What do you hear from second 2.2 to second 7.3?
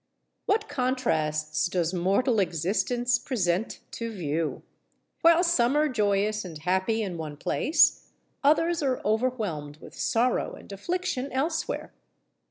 existence present to view! While some are joyous and happy in